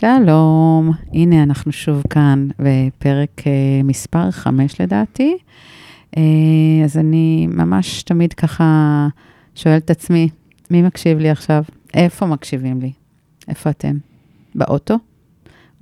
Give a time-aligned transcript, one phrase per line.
[0.00, 5.36] שלום, הנה אנחנו שוב כאן בפרק uh, מספר 5 לדעתי.
[6.14, 6.18] Uh,
[6.84, 9.08] אז אני ממש תמיד ככה
[9.54, 10.28] שואלת את עצמי,
[10.70, 11.62] מי מקשיב לי עכשיו?
[11.94, 12.92] איפה מקשיבים לי?
[13.48, 13.96] איפה אתם?
[14.54, 14.94] באוטו?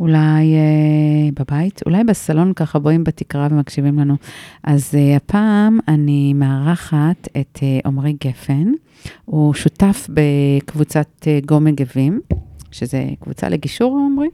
[0.01, 1.81] אולי uh, בבית?
[1.87, 4.17] אולי בסלון ככה בואים בתקרה ומקשיבים לנו.
[4.65, 8.73] אז uh, הפעם אני מארחת את עמרי uh, גפן,
[9.25, 12.21] הוא שותף בקבוצת uh, גו מגבים.
[12.75, 14.29] שזה קבוצה לגישור, עמרי?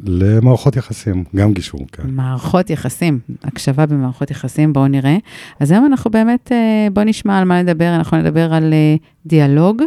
[0.00, 2.02] למערכות יחסים, גם גישור, כן.
[2.10, 5.16] מערכות יחסים, הקשבה במערכות יחסים, בואו נראה.
[5.60, 9.82] אז היום אנחנו באמת, אה, בואו נשמע על מה לדבר, אנחנו נדבר על אה, דיאלוג.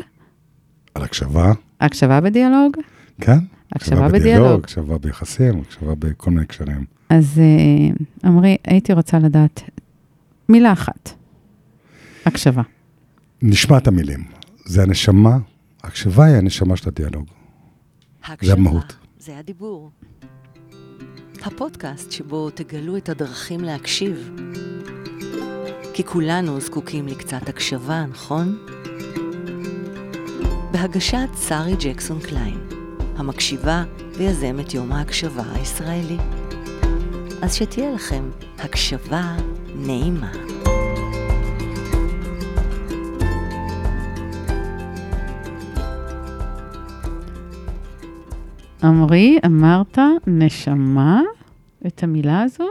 [0.95, 1.53] על הקשבה.
[1.81, 2.77] הקשבה בדיאלוג?
[3.21, 3.37] כן.
[3.71, 4.59] הקשבה בדיאלוג.
[4.59, 6.85] הקשבה ביחסים, הקשבה בכל מיני קשרים.
[7.09, 9.61] אז אה, עמרי, הייתי רוצה לדעת
[10.49, 11.09] מילה אחת,
[12.25, 12.61] הקשבה.
[13.41, 14.23] נשמע המילים.
[14.65, 15.37] זה הנשמה,
[15.83, 17.25] הקשבה היא הנשמה של הדיאלוג.
[18.41, 18.95] זה המהות.
[19.19, 19.91] זה הדיבור.
[21.41, 24.31] הפודקאסט שבו תגלו את הדרכים להקשיב.
[25.93, 28.65] כי כולנו זקוקים לקצת הקשבה, נכון?
[30.71, 32.67] בהגשת שרי ג'קסון קליין,
[33.15, 33.83] המקשיבה
[34.17, 36.17] ויזמת יום ההקשבה הישראלי.
[37.41, 38.29] אז שתהיה לכם
[38.59, 39.35] הקשבה
[39.75, 40.44] נעימה.
[48.85, 49.97] עמרי, אמרת
[50.27, 51.21] נשמה,
[51.87, 52.63] את המילה הזו?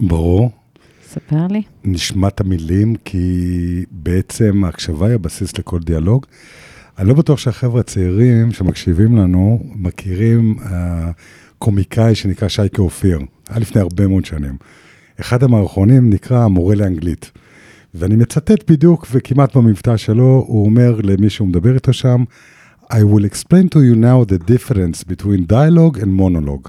[0.00, 0.50] ברור.
[1.02, 1.62] ספר לי.
[1.84, 6.26] נשמת המילים, כי בעצם ההקשבה היא הבסיס לכל דיאלוג.
[6.98, 10.70] אני לא בטוח שהחבר'ה הצעירים שמקשיבים לנו מכירים uh,
[11.58, 14.56] קומיקאי שנקרא שייקה אופיר, היה לפני הרבה מאוד שנים.
[15.20, 17.30] אחד המערכונים נקרא המורה לאנגלית.
[17.94, 22.24] ואני מצטט בדיוק, וכמעט במבטא שלו, הוא אומר למי שהוא מדבר איתו שם,
[22.92, 26.68] I will explain to you now the difference between dialogue and monologue.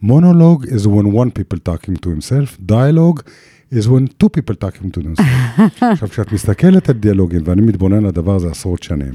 [0.00, 3.28] Monologue is when one people talking to himself, dialogue
[3.72, 5.82] is when two people talking to themselves.
[5.92, 9.14] עכשיו, כשאת מסתכלת על דיאלוגים, ואני מתבונן על הדבר הזה עשרות שנים,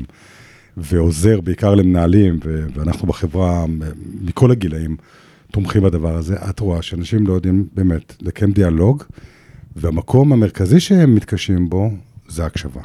[0.77, 2.39] ועוזר בעיקר למנהלים,
[2.75, 3.65] ואנחנו בחברה,
[4.21, 4.97] מכל הגילאים,
[5.51, 9.03] תומכים בדבר הזה, את רואה שאנשים לא יודעים באמת לקיים דיאלוג,
[9.75, 11.91] והמקום המרכזי שהם מתקשים בו,
[12.27, 12.81] זה הקשבה.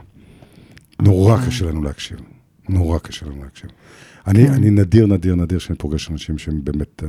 [1.01, 1.47] נורא.
[1.47, 2.36] קשה לנו להקשיב.
[2.69, 3.71] נורא קשה לנו להקשיב.
[4.27, 4.53] אני, כן.
[4.53, 7.07] אני נדיר, נדיר, נדיר שאני פוגש אנשים שהם באמת uh,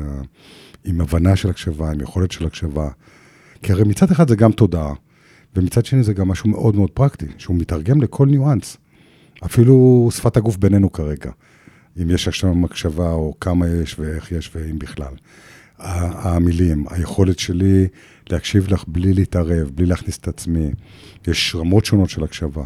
[0.85, 2.89] עם הבנה של הקשבה, עם יכולת של הקשבה.
[3.61, 4.93] כי הרי מצד אחד זה גם תודעה,
[5.55, 8.77] ומצד שני זה גם משהו מאוד מאוד פרקטי, שהוא מתרגם לכל ניואנס.
[9.45, 11.31] אפילו שפת הגוף בינינו כרגע,
[12.01, 15.13] אם יש עכשיו הקשבה, או כמה יש ואיך יש ואם בכלל.
[15.79, 17.87] המילים, היכולת שלי
[18.29, 20.71] להקשיב לך בלי להתערב, בלי להכניס את עצמי.
[21.27, 22.63] יש רמות שונות של הקשבה.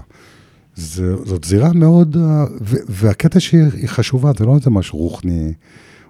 [0.76, 2.46] זה, זאת זירה מאוד, אה,
[2.90, 5.54] והקטע שהיא חשובה, זה לא איזה משהו רוחני,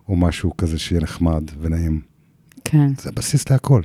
[0.10, 2.02] או משהו כזה שיהיה נחמד ונעים.
[2.64, 2.88] כן.
[2.98, 3.82] זה בסיס להכל.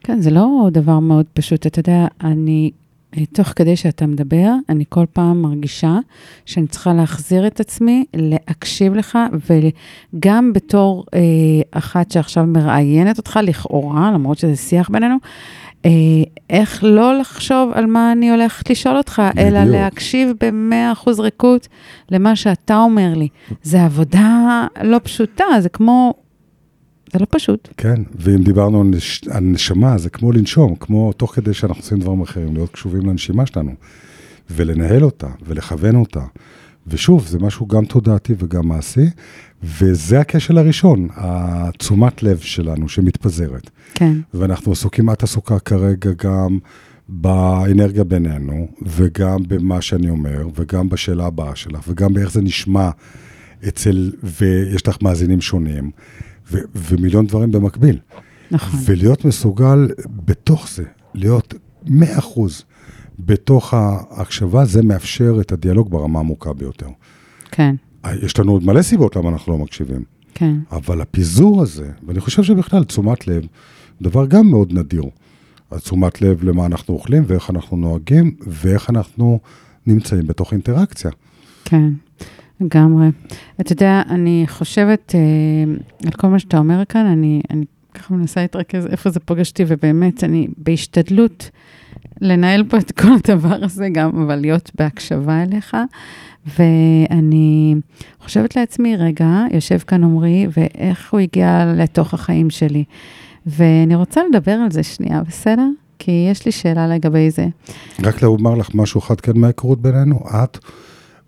[0.00, 1.66] כן, זה לא דבר מאוד פשוט.
[1.66, 2.70] אתה יודע, אני,
[3.16, 5.98] אה, תוך כדי שאתה מדבר, אני כל פעם מרגישה
[6.46, 9.18] שאני צריכה להחזיר את עצמי, להקשיב לך,
[10.14, 11.20] וגם בתור אה,
[11.70, 15.16] אחת שעכשיו מראיינת אותך, לכאורה, למרות שזה שיח בינינו,
[16.50, 19.46] איך לא לחשוב על מה אני הולכת לשאול אותך, בדיוק.
[19.46, 21.68] אלא להקשיב ב-100% ריקות
[22.10, 23.28] למה שאתה אומר לי.
[23.62, 26.14] זה עבודה לא פשוטה, זה כמו...
[27.12, 27.68] זה לא פשוט.
[27.76, 29.20] כן, ואם דיברנו על, נש...
[29.30, 33.46] על נשמה, זה כמו לנשום, כמו תוך כדי שאנחנו עושים דברים אחרים, להיות קשובים לנשימה
[33.46, 33.72] שלנו,
[34.50, 36.22] ולנהל אותה, ולכוון אותה.
[36.86, 39.06] ושוב, זה משהו גם תודעתי וגם מעשי,
[39.62, 43.70] וזה הכשל הראשון, התשומת לב שלנו שמתפזרת.
[43.94, 44.12] כן.
[44.34, 46.58] ואנחנו עסוקים, את עסוקה כרגע גם
[47.08, 52.90] באנרגיה בינינו, וגם במה שאני אומר, וגם בשאלה הבאה שלך, וגם באיך זה נשמע
[53.68, 55.90] אצל, ויש לך מאזינים שונים,
[56.52, 57.98] ו- ומיליון דברים במקביל.
[58.50, 58.80] נכון.
[58.84, 59.88] ולהיות מסוגל
[60.24, 60.84] בתוך זה,
[61.14, 61.54] להיות
[61.86, 62.64] 100 אחוז
[63.18, 66.88] בתוך ההקשבה, זה מאפשר את הדיאלוג ברמה עמוקה ביותר.
[67.50, 67.74] כן.
[68.22, 70.04] יש לנו עוד מלא סיבות למה אנחנו לא מקשיבים.
[70.34, 70.54] כן.
[70.72, 73.46] אבל הפיזור הזה, ואני חושב שבכלל תשומת לב,
[74.02, 75.02] דבר גם מאוד נדיר.
[75.78, 79.38] תשומת לב למה אנחנו אוכלים ואיך אנחנו נוהגים ואיך אנחנו
[79.86, 81.10] נמצאים בתוך אינטראקציה.
[81.64, 81.90] כן,
[82.60, 83.08] לגמרי.
[83.60, 85.74] אתה יודע, אני חושבת אה,
[86.06, 87.64] על כל מה שאתה אומר כאן, אני, אני
[87.94, 91.50] ככה מנסה להתרכז איפה זה פוגש אותי, ובאמת, אני בהשתדלות
[92.20, 95.76] לנהל פה את כל הדבר הזה גם, אבל להיות בהקשבה אליך.
[96.46, 97.74] ואני
[98.20, 102.84] חושבת לעצמי, רגע, יושב כאן עמרי, ואיך הוא הגיע לתוך החיים שלי.
[103.46, 105.68] ואני רוצה לדבר על זה שנייה, בסדר?
[105.98, 107.46] כי יש לי שאלה לגבי זה.
[108.02, 110.58] רק לומר לך משהו אחד כאן מההיכרות בינינו, את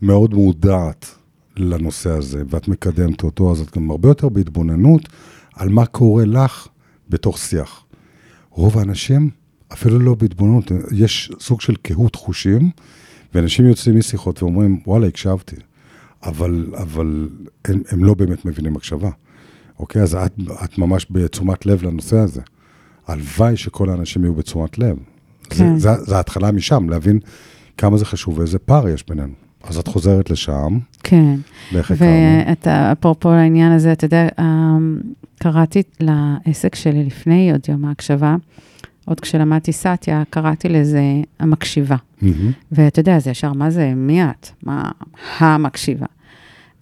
[0.02, 1.06] מאוד מודעת
[1.56, 5.08] לנושא הזה, ואת מקדמת אותו, אז את גם הרבה יותר בהתבוננות
[5.54, 6.68] על מה קורה לך
[7.08, 7.84] בתוך שיח.
[8.50, 9.30] רוב האנשים
[9.72, 12.70] אפילו לא בהתבוננות, יש סוג של קהות חושים,
[13.34, 15.56] ואנשים יוצאים משיחות ואומרים, וואלה, הקשבתי,
[16.22, 17.28] אבל, אבל
[17.64, 19.10] הם, הם לא באמת מבינים הקשבה.
[19.78, 20.02] אוקיי?
[20.02, 20.32] אז את,
[20.64, 22.40] את ממש בתשומת לב לנושא הזה.
[23.06, 24.96] הלוואי שכל האנשים יהיו בתשומת לב.
[25.50, 25.78] כן.
[25.78, 27.18] זה, זה, זה ההתחלה משם, להבין
[27.78, 29.32] כמה זה חשוב ואיזה פער יש בינינו.
[29.64, 30.78] אז את חוזרת לשם.
[31.02, 31.36] כן.
[31.72, 35.00] ואתה, אפרופו לעניין הזה, אתה יודע, אמ,
[35.38, 38.36] קראתי לעסק שלי לפני עוד יום ההקשבה,
[39.04, 41.02] עוד כשלמדתי סאטיה, קראתי לזה
[41.38, 41.96] המקשיבה.
[41.96, 42.26] Mm-hmm.
[42.72, 44.48] ואתה יודע, זה ישר, מה זה, מי את?
[44.62, 44.90] מה
[45.38, 46.06] המקשיבה?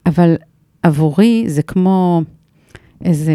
[0.06, 0.34] אבל
[0.82, 2.22] עבורי זה כמו
[3.04, 3.34] איזה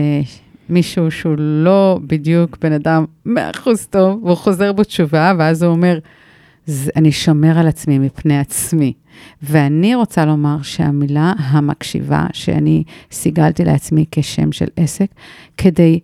[0.69, 5.99] מישהו שהוא לא בדיוק בן אדם מאה אחוז טוב, והוא חוזר בתשובה, ואז הוא אומר,
[6.95, 8.93] אני שומר על עצמי מפני עצמי.
[9.41, 15.07] ואני רוצה לומר שהמילה המקשיבה, שאני סיגלתי לעצמי כשם של עסק,
[15.57, 15.99] כדי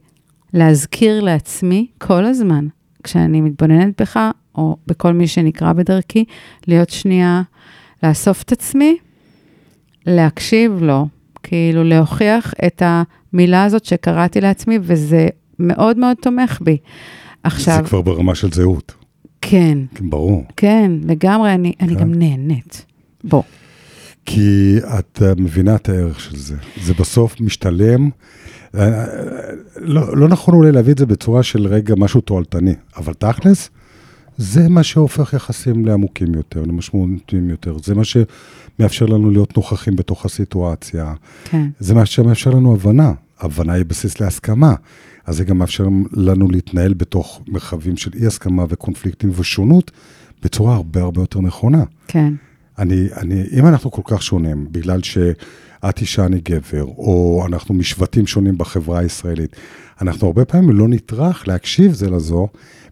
[0.53, 2.67] להזכיר לעצמי כל הזמן,
[3.03, 4.19] כשאני מתבוננת בך,
[4.55, 6.25] או בכל מי שנקרא בדרכי,
[6.67, 7.41] להיות שנייה,
[8.03, 8.97] לאסוף את עצמי,
[10.05, 11.07] להקשיב לו,
[11.43, 15.27] כאילו להוכיח את המילה הזאת שקראתי לעצמי, וזה
[15.59, 16.77] מאוד מאוד תומך בי.
[17.43, 17.77] עכשיו...
[17.83, 18.93] זה כבר ברמה של זהות.
[19.41, 19.77] כן.
[19.95, 20.43] כן, ברור.
[20.57, 21.85] כן, לגמרי, אני, כן.
[21.85, 22.85] אני גם נהנית.
[23.23, 23.43] בוא.
[24.25, 26.55] כי את מבינה את הערך של זה.
[26.81, 28.09] זה בסוף משתלם.
[28.73, 33.69] לא, לא נכון אולי להביא את זה בצורה של רגע משהו תועלתני, אבל תכלס,
[34.37, 37.77] זה מה שהופך יחסים לעמוקים יותר, למשמעותיים יותר.
[37.83, 41.13] זה מה שמאפשר לנו להיות נוכחים בתוך הסיטואציה.
[41.43, 41.69] כן.
[41.79, 43.11] זה מה שמאפשר לנו הבנה.
[43.39, 44.73] הבנה היא בסיס להסכמה.
[45.25, 49.91] אז זה גם מאפשר לנו להתנהל בתוך מרחבים של אי-הסכמה וקונפליקטים ושונות
[50.43, 51.83] בצורה הרבה הרבה יותר נכונה.
[52.07, 52.33] כן.
[52.79, 55.01] אני, אני, אם אנחנו כל כך שונים, בגלל
[55.85, 59.55] שאת אישה, אני גבר, או אנחנו משבטים שונים בחברה הישראלית,
[60.01, 62.47] אנחנו הרבה פעמים לא נטרח להקשיב זה לזו,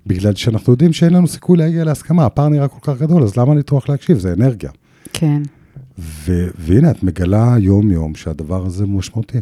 [0.07, 3.55] בגלל שאנחנו יודעים שאין לנו סיכוי להגיע להסכמה, הפער נראה כל כך גדול, אז למה
[3.55, 4.19] לטרוח להקשיב?
[4.19, 4.71] זה אנרגיה.
[5.13, 5.41] כן.
[5.99, 9.37] ו- והנה, את מגלה יום-יום שהדבר הזה משמעותי.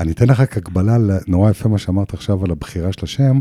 [0.00, 3.40] אני אתן לך רק הקבלה, נורא יפה מה שאמרת עכשיו על הבחירה של השם.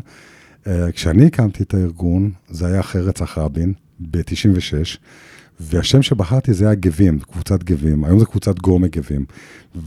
[0.64, 4.98] Uh, כשאני הקמתי את הארגון, זה היה אחרי רצח רבין, ב-96,
[5.60, 8.04] והשם שבחרתי זה היה גבים, קבוצת גבים.
[8.04, 9.26] היום זה קבוצת גורמה גבים.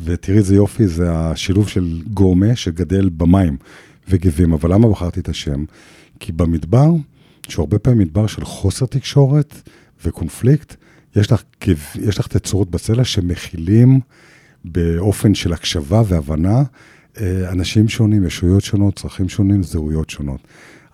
[0.04, 3.56] ותראי איזה יופי, זה השילוב של גורמה שגדל במים
[4.08, 4.52] וגבים.
[4.52, 5.64] אבל למה בחרתי את השם?
[6.20, 6.90] כי במדבר,
[7.48, 9.70] שהוא הרבה פעמים מדבר של חוסר תקשורת
[10.04, 10.76] וקונפליקט,
[11.16, 11.42] יש לך,
[12.00, 14.00] יש לך תצורות בסלע שמכילים
[14.64, 16.62] באופן של הקשבה והבנה
[17.20, 20.40] אה, אנשים שונים, ישויות שונות, צרכים שונים, זהויות שונות.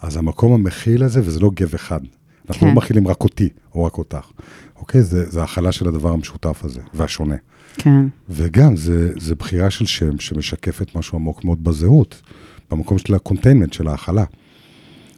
[0.02, 2.00] אז המקום המכיל הזה, וזה לא גב אחד.
[2.48, 2.76] אנחנו לא כן.
[2.76, 4.30] לא מכילים רק אותי או רק אותך.
[4.76, 5.02] אוקיי?
[5.02, 7.36] זה, זה הכלה של הדבר המשותף הזה, והשונה.
[7.74, 8.06] כן.
[8.28, 12.22] וגם, זה, זה בחירה של שם שמשקפת משהו עמוק מאוד בזהות,
[12.70, 14.24] במקום של ה containment, של ההכלה.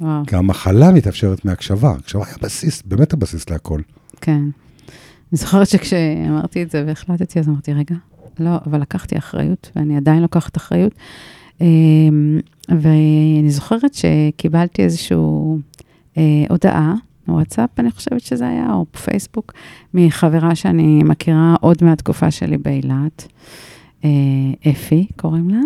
[0.01, 0.23] וואו.
[0.27, 1.91] גם הכלה מתאפשרת מהקשבה.
[1.91, 3.81] הקשבה היא הבסיס, באמת הבסיס להכל.
[4.21, 4.43] כן.
[5.33, 7.95] אני זוכרת שכשאמרתי את זה והחלטתי, אז אמרתי, רגע,
[8.39, 10.93] לא, אבל לקחתי אחריות, ואני עדיין לוקחת אחריות.
[11.61, 15.17] אמ, ואני זוכרת שקיבלתי איזושהי
[16.17, 16.95] אה, הודעה,
[17.31, 19.53] וואטסאפ, אני חושבת שזה היה, או פייסבוק,
[19.95, 23.29] מחברה שאני מכירה עוד מהתקופה שלי באילת,
[24.05, 24.11] אה,
[24.71, 25.61] אפי קוראים לה,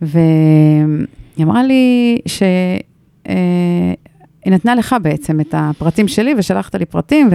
[0.00, 2.80] והיא אמרה לי שהיא
[3.28, 7.34] אה, נתנה לך בעצם את הפרטים שלי, ושלחת לי פרטים, ו...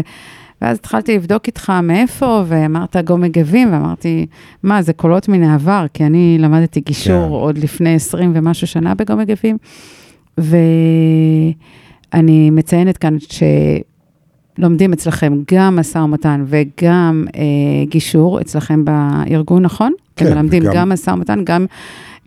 [0.62, 4.26] ואז התחלתי לבדוק איתך מאיפה, ואמרת גו מגבים, ואמרתי,
[4.64, 7.26] מה, זה קולות מן העבר, כי אני למדתי גישור.
[7.28, 7.32] כן.
[7.32, 9.58] עוד לפני 20 ומשהו שנה בגו מגבים,
[12.14, 13.18] ואני מציינת כאן
[14.58, 17.42] שלומדים אצלכם גם משא ומתן וגם אה,
[17.90, 19.94] גישור אצלכם בארגון, נכון?
[20.16, 20.74] כן, אתם מלמדים וגם...
[20.76, 21.66] גם משא ומתן, גם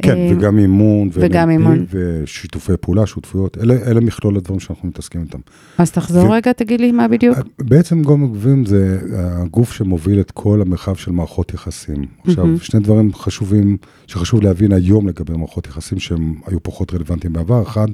[0.02, 1.86] כן, אה, וגם אימון, וגם אימון.
[1.90, 5.38] ושיתופי פעולה, שותפויות, אלה, אלה מכלול הדברים שאנחנו מתעסקים איתם.
[5.78, 6.30] אז תחזור ו...
[6.30, 7.36] רגע, תגיד לי מה בדיוק.
[7.38, 12.04] אה, בעצם גורם מגבים זה הגוף שמוביל את כל המרחב של מערכות יחסים.
[12.26, 12.64] עכשיו, mm-hmm.
[12.64, 13.76] שני דברים חשובים,
[14.06, 17.62] שחשוב להבין היום לגבי מערכות יחסים שהם היו פחות רלוונטיים בעבר.
[17.62, 17.86] אחד,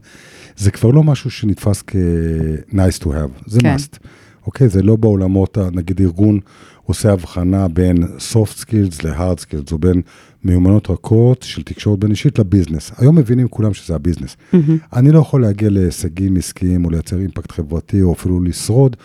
[0.56, 3.76] זה כבר לא משהו שנתפס כ-nice to have, זה כן.
[3.76, 3.98] must.
[4.46, 4.68] אוקיי?
[4.68, 6.40] זה לא בעולמות, נגיד ארגון
[6.86, 10.02] עושה הבחנה בין soft skills ל-hard skills, או בין
[10.44, 12.92] מיומנות רכות של תקשורת בין אישית לביזנס.
[12.98, 14.36] היום מבינים כולם שזה הביזנס.
[14.52, 14.56] Mm-hmm.
[14.92, 18.96] אני לא יכול להגיע להישגים עסקיים או לייצר אימפקט חברתי או אפילו לשרוד,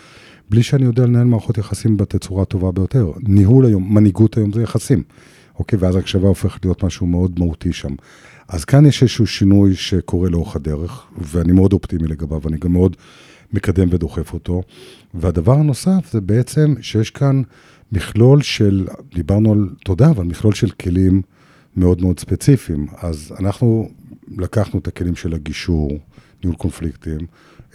[0.50, 3.10] בלי שאני יודע לנהל מערכות יחסים בתצורה הטובה ביותר.
[3.20, 5.02] ניהול היום, מנהיגות היום זה יחסים.
[5.58, 7.94] אוקיי, ואז הקשבה הופכת להיות משהו מאוד מהותי שם.
[8.48, 12.96] אז כאן יש איזשהו שינוי שקורה לאורך הדרך, ואני מאוד אופטימי לגביו, אני גם מאוד
[13.52, 14.62] מקדם ודוחף אותו.
[15.14, 17.42] והדבר הנוסף זה בעצם שיש כאן
[17.92, 21.22] מכלול של, דיברנו על תודה, אבל מכלול של כלים
[21.76, 22.86] מאוד מאוד ספציפיים.
[22.98, 23.90] אז אנחנו
[24.38, 25.98] לקחנו את הכלים של הגישור,
[26.44, 27.18] ניהול קונפליקטים,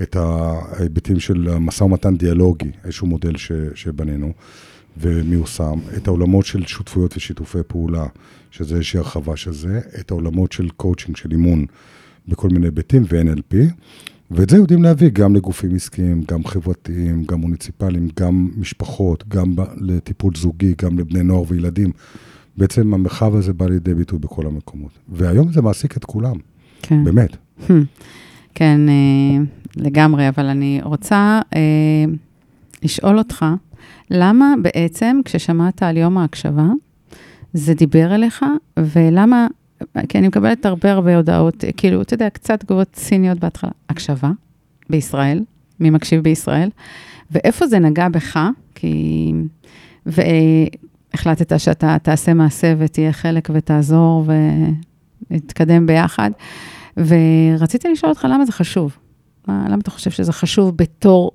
[0.02, 4.34] את ההיבטים של משא ומתן דיאלוגי, איזשהו מודל ש, שבנינו
[4.98, 8.06] ומיושם, את העולמות של שותפויות ושיתופי פעולה,
[8.52, 11.66] שזה איזושהי הרחבה של זה, את העולמות של קואוצ'ינג, של אימון
[12.28, 13.56] בכל מיני היבטים ו-NLP,
[14.32, 20.36] ואת זה יודעים להביא גם לגופים עסקיים, גם חברתיים, גם מוניציפליים, גם משפחות, גם לטיפול
[20.36, 21.92] זוגי, גם לבני נוער וילדים.
[22.58, 24.92] בעצם המרחב הזה בא לידי ביטוי בכל המקומות.
[25.10, 26.36] והיום זה מעסיק את כולם,
[26.82, 27.04] כן.
[27.04, 27.38] באמת.
[27.68, 27.72] Hmm.
[28.56, 29.44] כן, אה,
[29.76, 31.60] לגמרי, אבל אני רוצה אה,
[32.84, 33.46] לשאול אותך,
[34.12, 36.68] למה בעצם כששמעת על יום ההקשבה,
[37.54, 38.46] זה דיבר אליך,
[38.80, 39.48] ולמה,
[40.10, 43.72] כי אני מקבלת הרבה הרבה הודעות, כאילו, אתה יודע, קצת תגובות ציניות בהתחלה.
[43.90, 44.32] הקשבה
[44.90, 45.44] בישראל,
[45.80, 46.70] מי מקשיב בישראל,
[47.32, 48.40] ואיפה זה נגע בך,
[48.76, 49.34] כי...
[50.06, 54.26] והחלטת שאתה תעשה מעשה ותהיה חלק ותעזור
[55.32, 56.32] ונתקדם ביחד.
[56.98, 58.98] ורציתי לשאול אותך למה זה חשוב.
[59.48, 61.32] מה, למה אתה חושב שזה חשוב בתור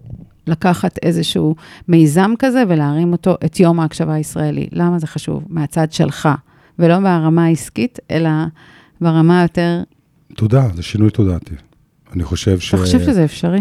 [0.46, 1.54] לקחת איזשהו
[1.88, 4.66] מיזם כזה ולהרים אותו את יום ההקשבה הישראלי?
[4.72, 5.44] למה זה חשוב?
[5.48, 6.28] מהצד שלך,
[6.78, 8.30] ולא ברמה העסקית, אלא
[9.00, 9.82] ברמה היותר...
[10.36, 11.54] תודה, זה שינוי תודעתי.
[12.12, 12.74] אני חושב ש...
[12.74, 13.60] אתה חושב שזה אפשרי?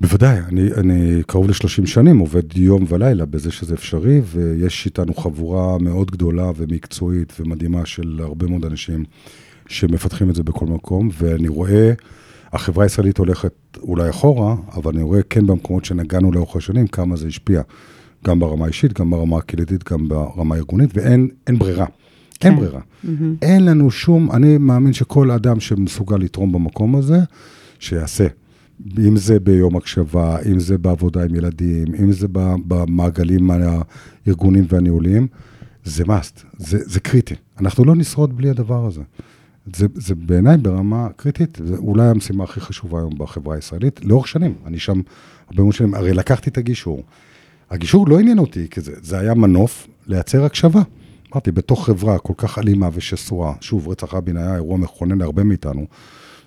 [0.00, 5.78] בוודאי, אני, אני קרוב ל-30 שנים עובד יום ולילה בזה שזה אפשרי, ויש איתנו חבורה
[5.78, 9.04] מאוד גדולה ומקצועית ומדהימה של הרבה מאוד אנשים
[9.68, 11.92] שמפתחים את זה בכל מקום, ואני רואה,
[12.52, 13.52] החברה הישראלית הולכת
[13.82, 17.62] אולי אחורה, אבל אני רואה כן במקומות שנגענו לאורך השנים, כמה זה השפיע,
[18.24, 21.28] גם ברמה האישית, גם ברמה הקהילתית, גם ברמה הארגונית, ואין
[21.58, 21.86] ברירה.
[22.40, 22.48] כן.
[22.48, 22.80] אין ברירה.
[22.80, 23.08] Mm-hmm.
[23.42, 27.18] אין לנו שום, אני מאמין שכל אדם שמסוגל לתרום במקום הזה,
[27.78, 28.26] שיעשה.
[28.98, 32.26] אם זה ביום הקשבה, אם זה בעבודה עם ילדים, אם זה
[32.66, 35.26] במעגלים הארגונים והניהוליים,
[35.84, 37.34] זה must, זה, זה קריטי.
[37.60, 39.02] אנחנו לא נשרוד בלי הדבר הזה.
[39.76, 44.54] זה, זה בעיניי ברמה קריטית, זה אולי המשימה הכי חשובה היום בחברה הישראלית, לאורך שנים,
[44.66, 45.00] אני שם
[45.50, 47.02] הרבה מאוד שנים, הרי לקחתי את הגישור.
[47.70, 50.82] הגישור לא עניין אותי, כי זה, זה היה מנוף לייצר הקשבה.
[51.32, 55.86] אמרתי, בתוך חברה כל כך אלימה ושסועה, שוב, רצח רבין היה אירוע מכונן להרבה מאיתנו,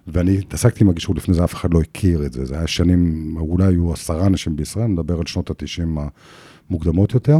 [0.08, 3.34] ואני התעסקתי עם הגישור לפני זה, אף אחד לא הכיר את זה, זה היה שנים,
[3.40, 6.02] אולי היו עשרה אנשים בישראל, נדבר על שנות ה-90
[6.70, 7.38] המוקדמות יותר,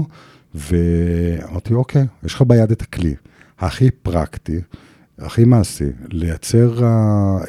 [0.56, 3.16] ואמרתי, אוקיי, יש לך ביד את הכלי
[3.60, 4.62] הכי פרקטי,
[5.20, 6.80] הכי מעשי, לייצר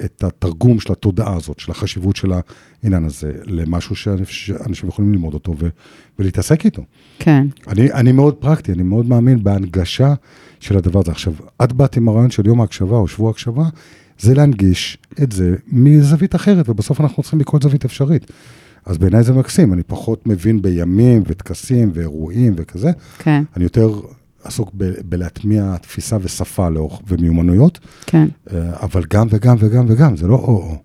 [0.04, 5.54] את התרגום של התודעה הזאת, של החשיבות של העניין הזה, למשהו שאנשים יכולים ללמוד אותו
[5.58, 5.68] ו,
[6.18, 6.82] ולהתעסק איתו.
[7.18, 7.46] כן.
[7.68, 10.14] אני, אני מאוד פרקטי, אני מאוד מאמין בהנגשה
[10.60, 11.10] של הדבר הזה.
[11.10, 11.32] עכשיו,
[11.64, 13.64] את באת עם הרעיון של יום ההקשבה או שבוע ההקשבה,
[14.18, 18.32] זה להנגיש את זה מזווית אחרת, ובסוף אנחנו צריכים מכל זווית אפשרית.
[18.86, 22.90] אז בעיניי זה מקסים, אני פחות מבין בימים וטקסים ואירועים וכזה.
[23.18, 23.42] כן.
[23.56, 24.00] אני יותר
[24.44, 27.78] עסוק ב- בלהטמיע תפיסה ושפה לאורך, ומיומנויות.
[28.06, 28.28] כן.
[28.52, 30.76] אה, אבל גם וגם וגם וגם, זה לא או-או.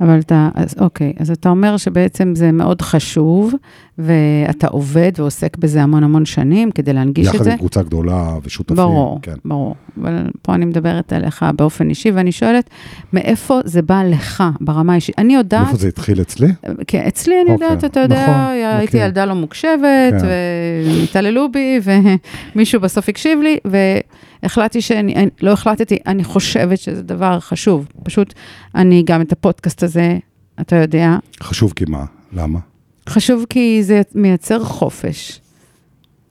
[0.00, 3.54] אבל אתה, אז אוקיי, אז אתה אומר שבעצם זה מאוד חשוב,
[3.98, 7.38] ואתה עובד ועוסק בזה המון המון שנים כדי להנגיש את זה.
[7.38, 8.76] יחד עם קבוצה גדולה ושותפים.
[8.76, 9.34] ברור, כן.
[9.44, 9.74] ברור.
[10.00, 12.70] אבל פה אני מדברת עליך באופן אישי, ואני שואלת,
[13.12, 15.18] מאיפה זה בא לך ברמה האישית?
[15.18, 15.62] אני יודעת...
[15.62, 16.48] מאיפה זה התחיל אצלי?
[16.86, 19.02] כן, אצלי אני אוקיי, יודעת, אתה יודע, נכון, הייתי מכיר.
[19.02, 20.26] ילדה לא מוקשבת, כן.
[21.00, 21.80] והתעללו בי,
[22.54, 23.76] ומישהו בסוף הקשיב לי, ו...
[24.46, 27.88] החלטתי שאני, אני, לא החלטתי, אני חושבת שזה דבר חשוב.
[28.02, 28.34] פשוט,
[28.74, 30.18] אני גם את הפודקאסט הזה,
[30.60, 31.16] אתה יודע.
[31.42, 32.04] חשוב כי מה?
[32.32, 32.58] למה?
[33.08, 35.40] חשוב כי זה מייצר חופש.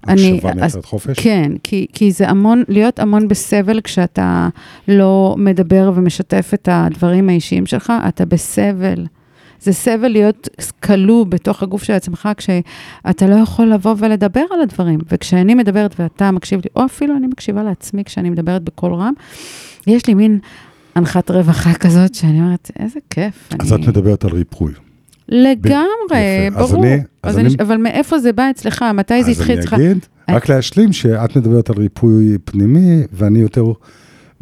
[0.03, 1.19] הקשבה מייצרת חופש?
[1.19, 4.49] כן, כי, כי זה המון, להיות המון בסבל כשאתה
[4.87, 9.05] לא מדבר ומשתף את הדברים האישיים שלך, אתה בסבל.
[9.65, 10.49] זה סבל להיות
[10.83, 14.99] כלוא בתוך הגוף של עצמך, כשאתה לא יכול לבוא ולדבר על הדברים.
[15.11, 19.13] וכשאני מדברת ואתה מקשיב לי, או אפילו אני מקשיבה לעצמי כשאני מדברת בקול רם,
[19.87, 20.39] יש לי מין
[20.95, 23.49] אנחת רווחה כזאת, שאני אומרת, איזה כיף.
[23.59, 23.83] אז אני...
[23.83, 24.71] את מדברת על ריפוי.
[25.29, 26.63] לגמרי, ברור.
[26.63, 27.55] אז אני, אז אני, אני...
[27.59, 28.85] אבל מאיפה זה בא אצלך?
[28.93, 29.73] מתי זה התחיל אצלך?
[29.73, 33.63] אז אני אגיד, רק להשלים שאת מדברת על ריפוי פנימי, ואני יותר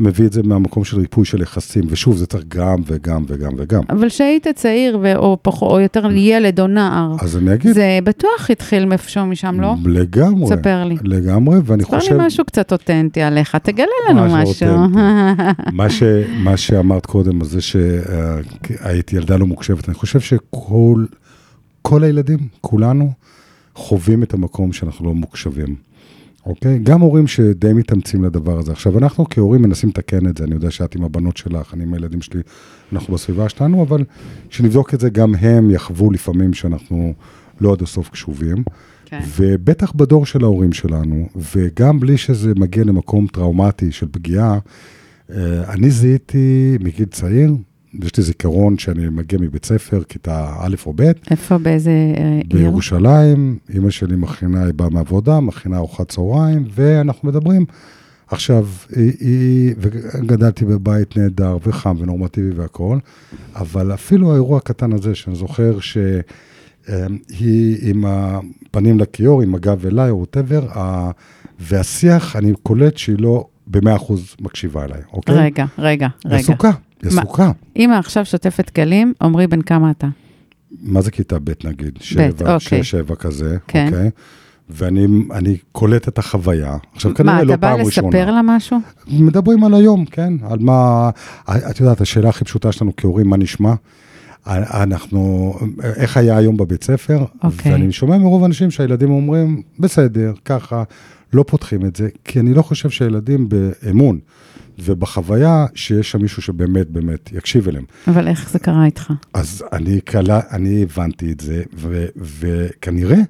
[0.04, 3.82] מביא את זה מהמקום של ריפוי של יחסים, ושוב, זה צריך גם וגם וגם וגם.
[3.90, 7.74] אבל כשהיית צעיר, ו- או, פח, או יותר ילד או נער, אז אני אגיד...
[7.74, 9.74] זה בטוח התחיל מאיפשהו משם, לא?
[9.86, 10.48] לגמרי.
[10.48, 10.96] ספר לי.
[11.04, 12.10] לגמרי, ואני ספר חושב...
[12.10, 14.68] ספר לי משהו קצת אותנטי עליך, תגלה לנו משהו.
[15.74, 16.04] מה, ש...
[16.44, 21.06] מה שאמרת קודם, זה שהייתי ילדה לא מוקשבת, אני חושב שכל
[21.84, 23.12] כל הילדים, כולנו,
[23.76, 25.76] חווים את המקום שאנחנו לא מוקשבים.
[26.46, 26.80] אוקיי?
[26.80, 28.72] גם הורים שדי מתאמצים לדבר הזה.
[28.72, 31.94] עכשיו, אנחנו כהורים מנסים לתקן את זה, אני יודע שאת עם הבנות שלך, אני עם
[31.94, 32.42] הילדים שלי,
[32.94, 34.04] אנחנו בסביבה שלנו, אבל
[34.50, 37.14] כשנבדוק את זה, גם הם יחוו לפעמים שאנחנו
[37.62, 38.64] לא עד הסוף קשובים.
[39.06, 39.20] כן.
[39.38, 44.60] ובטח בדור של ההורים שלנו, וגם בלי שזה מגיע למקום טראומטי של פגיעה,
[45.32, 47.56] אה, אני זיהיתי מגיל צעיר,
[48.02, 52.62] יש לי זיכרון שאני מגיע מבית ספר, כיתה א' או ב', איפה, באיזה אה, עיר?
[52.62, 57.66] בירושלים, אימא שלי מכינה, היא באה מעבודה, מכינה ארוחת צהריים, ואנחנו מדברים.
[58.28, 63.00] עכשיו, היא, היא, וגדלתי בבית נהדר וחם ונורמטיבי והכול,
[63.56, 70.20] אבל אפילו האירוע הקטן הזה, שאני זוכר שהיא עם הפנים לכיור, עם הגב אליי, או
[70.20, 70.68] ווטאבר,
[71.60, 75.36] והשיח, אני קולט שהיא לא במאה אחוז מקשיבה אליי, אוקיי?
[75.36, 76.36] רגע, רגע, רגע.
[76.38, 76.72] עסוקה,
[77.04, 77.22] מה?
[77.22, 77.52] עסוקה.
[77.76, 80.08] אמא עכשיו שוטפת כלים, עמרי, בן כמה אתה?
[80.82, 81.98] מה זה כיתה ב' נגיד?
[82.02, 82.84] שבע, אוקיי.
[82.84, 83.86] שש, שבע כזה, כן.
[83.88, 84.10] אוקיי?
[84.70, 86.78] ואני אני קולט את החוויה.
[86.94, 88.08] עכשיו, מה, כנראה לא אתה בא פעם ראשונה.
[88.08, 88.78] לספר לה משהו?
[89.08, 90.34] מדברים על היום, כן?
[90.50, 91.10] על מה...
[91.50, 93.74] את יודעת, השאלה הכי פשוטה שלנו כהורים, מה נשמע?
[94.48, 95.54] אנחנו,
[95.96, 97.26] איך היה היום בבית ספר?
[97.44, 97.72] אוקיי.
[97.72, 100.84] ואני שומע מרוב האנשים שהילדים אומרים, בסדר, ככה,
[101.34, 104.20] לא פותחים את זה, כי אני לא חושב שהילדים באמון
[104.80, 107.86] ובחוויה שיש שם מישהו שבאמת באמת יקשיב אליהם.
[108.08, 109.14] אבל איך זה קרה איתך?
[109.34, 113.22] אז אני, קלה, אני הבנתי את זה, ו, וכנראה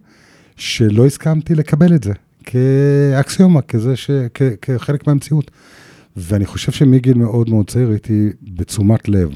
[0.56, 5.52] שלא הסכמתי לקבל את זה כאקסיומה, כזה ש, כ, כחלק מהמציאות.
[6.18, 9.30] ואני חושב שמגיל מאוד מאוד צעיר הייתי בתשומת לב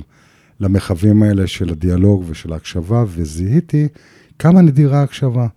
[0.59, 3.87] למרחבים האלה של הדיאלוג ושל ההקשבה, וזיהיתי
[4.39, 5.47] כמה נדירה ההקשבה.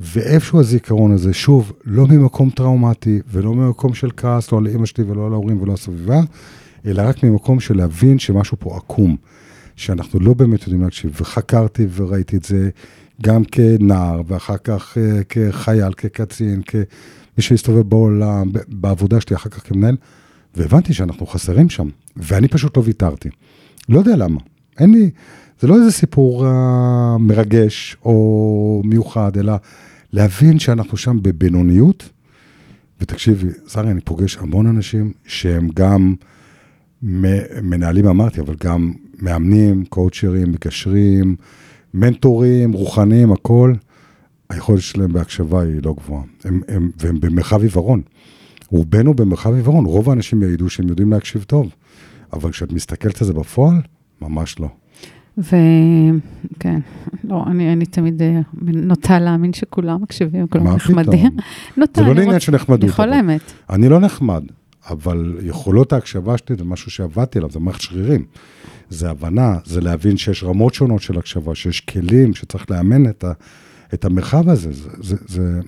[0.00, 5.04] ואיפשהו הזיכרון הזה, שוב, לא ממקום טראומטי ולא ממקום של כעס, לא על אמא שלי
[5.04, 6.20] ולא על ההורים ולא על הסביבה,
[6.86, 9.16] אלא רק ממקום של להבין שמשהו פה עקום,
[9.76, 11.18] שאנחנו לא באמת יודעים להקשיב.
[11.20, 12.70] וחקרתי וראיתי את זה
[13.22, 16.82] גם כנער, ואחר כך אה, כחייל, כקצין, כמי
[17.38, 19.96] שהסתובב בעולם, בעבודה שלי, אחר כך כמנהל,
[20.56, 23.28] והבנתי שאנחנו חסרים שם, ואני פשוט לא ויתרתי.
[23.88, 24.40] לא יודע למה.
[24.78, 25.10] אין לי,
[25.60, 26.48] זה לא איזה סיפור uh,
[27.18, 29.52] מרגש או מיוחד, אלא
[30.12, 32.08] להבין שאנחנו שם בבינוניות.
[33.00, 36.14] ותקשיבי, שרי, אני פוגש המון אנשים שהם גם
[37.62, 41.36] מנהלים, אמרתי, אבל גם מאמנים, קואוצ'רים, מגשרים,
[41.94, 43.74] מנטורים, רוחניים, הכל.
[44.50, 46.22] היכולת שלהם בהקשבה היא לא גבוהה.
[46.44, 48.02] הם, הם, והם במרחב עיוורון.
[48.68, 51.74] רובנו במרחב עיוורון, רוב האנשים יעידו שהם יודעים להקשיב טוב,
[52.32, 53.76] אבל כשאת מסתכלת על זה בפועל,
[54.20, 54.68] ממש לא.
[55.38, 56.80] וכן,
[57.24, 61.30] לא, אני, אני תמיד אה, נוטה להאמין שכולם מקשיבים, כולם נחמדים.
[61.76, 62.84] נוטה, זה לא לעניין רוצ- של נחמדות.
[62.84, 62.92] אבל.
[62.92, 63.40] חולמת.
[63.70, 64.42] אני לא נחמד,
[64.90, 68.24] אבל יכולות ההקשבה שלי זה משהו שעבדתי עליו, זה מערכת שרירים.
[68.90, 73.32] זה הבנה, זה להבין שיש רמות שונות של הקשבה, שיש כלים, שצריך לאמן את, ה,
[73.94, 74.72] את המרחב הזה.
[74.72, 75.60] זה, זה, זה, זה,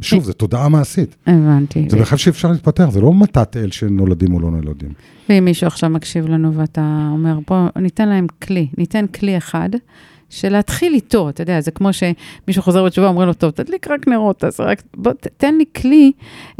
[0.00, 1.16] שוב, זו תודעה מעשית.
[1.26, 1.86] הבנתי.
[1.88, 4.92] זה מרחב שאפשר להתפתח, זה לא מתת אל שנולדים או לא נולדים.
[5.28, 9.68] ואם מישהו עכשיו מקשיב לנו ואתה אומר, בוא ניתן להם כלי, ניתן כלי אחד,
[10.30, 14.44] שלהתחיל איתו, אתה יודע, זה כמו שמישהו חוזר בתשובה, אומרים לו, טוב, תדליק רק נרות,
[14.44, 16.12] אז רק, בוא, תן לי כלי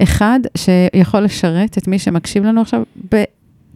[0.02, 2.82] אחד שיכול לשרת את מי שמקשיב לנו עכשיו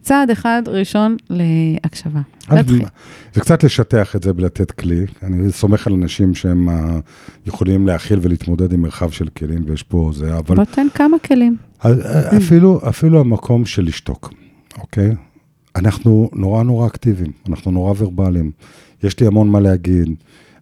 [0.01, 2.21] בצעד אחד ראשון להקשבה.
[2.51, 2.85] להתחיל.
[3.33, 5.05] זה קצת לשטח את זה ולתת כלי.
[5.23, 6.99] אני סומך על אנשים שהם אה,
[7.45, 11.57] יכולים להכיל ולהתמודד עם מרחב של כלים, ויש פה זה, אבל בוא תן כמה כלים.
[11.79, 14.33] אז, אה, אפילו, אפילו המקום של לשתוק,
[14.79, 15.15] אוקיי?
[15.75, 18.51] אנחנו נורא נורא אקטיביים, אנחנו נורא ורבליים.
[19.03, 20.09] יש לי המון מה להגיד,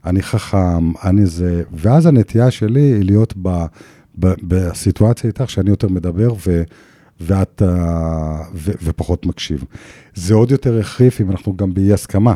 [0.05, 3.65] אני חכם, אני זה, ואז הנטייה שלי היא להיות ב,
[4.19, 6.63] ב, בסיטואציה איתך שאני יותר מדבר ו,
[7.21, 9.63] ואת, אה, ו, ופחות מקשיב.
[10.15, 12.33] זה עוד יותר החריף אם אנחנו גם באי הסכמה.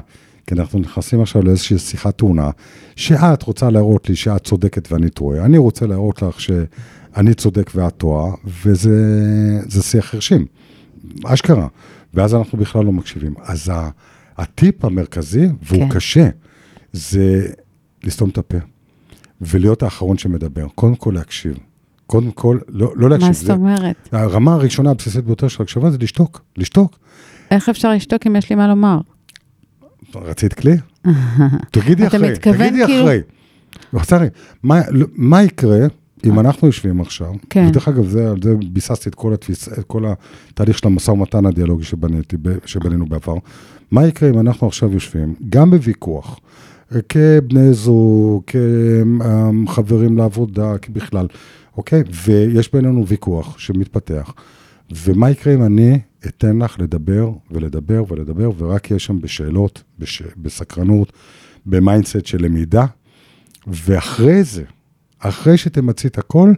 [0.47, 2.49] כי אנחנו נכנסים עכשיו לאיזושהי שיחת תאונה,
[2.95, 7.97] שאת רוצה להראות לי שאת צודקת ואני טועה, אני רוצה להראות לך שאני צודק ואת
[7.97, 8.91] טועה, וזה
[9.67, 10.45] זה שיח חרשים,
[11.25, 11.67] אשכרה.
[12.13, 13.33] ואז אנחנו בכלל לא מקשיבים.
[13.43, 13.89] אז ה-
[14.37, 15.79] הטיפ המרכזי, והוא.
[15.79, 15.89] כן.
[15.89, 16.29] קשה,
[16.93, 17.47] זה
[18.03, 18.57] לסתום את הפה,
[19.41, 20.67] ולהיות האחרון שמדבר.
[20.75, 21.57] קודם כל להקשיב.
[22.07, 23.27] קודם כל, לא, לא להקשיב.
[23.27, 24.09] מה זאת אומרת?
[24.11, 26.99] הרמה הראשונה הבסיסית ביותר של הקשבה זה לשתוק, לשתוק.
[27.51, 28.99] איך אפשר לשתוק אם יש לי מה לומר?
[30.15, 30.77] רצית כלי?
[31.71, 33.19] תגידי אחרי, תגידי כאילו- אחרי.
[33.93, 34.27] לא, שרי,
[34.63, 35.77] מה, לא, מה יקרה
[36.25, 37.65] אם אנחנו יושבים עכשיו, כן.
[37.69, 40.03] ודרך אגב, זה, על זה ביססתי את כל, התפיס, את כל
[40.49, 43.35] התהליך של המשא ומתן הדיאלוגי שבניתי, שבנינו בעבר,
[43.91, 46.39] מה יקרה אם אנחנו עכשיו יושבים, גם בוויכוח,
[46.95, 48.43] אה, כבני זוג,
[49.67, 51.27] כחברים לעבודה, כבכלל,
[51.77, 52.03] אוקיי?
[52.25, 54.33] ויש בינינו ויכוח שמתפתח.
[54.91, 60.21] ומה יקרה אם אני אתן לך לדבר ולדבר ולדבר, ורק יהיה שם בשאלות, בש...
[60.37, 61.13] בסקרנות,
[61.65, 62.85] ב mindset של למידה,
[63.67, 64.63] ואחרי זה,
[65.19, 66.53] אחרי שתמצי את הכל,